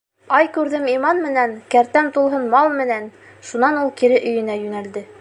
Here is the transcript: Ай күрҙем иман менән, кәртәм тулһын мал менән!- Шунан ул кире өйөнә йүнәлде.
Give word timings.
Ай 0.35 0.47
күрҙем 0.53 0.87
иман 0.93 1.21
менән, 1.25 1.53
кәртәм 1.75 2.11
тулһын 2.17 2.49
мал 2.57 2.73
менән!- 2.81 3.09
Шунан 3.51 3.81
ул 3.83 3.97
кире 4.01 4.23
өйөнә 4.33 4.61
йүнәлде. 4.65 5.09